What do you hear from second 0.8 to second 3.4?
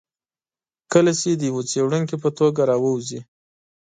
کله چې د یوه څېړونکي په توګه راووځي.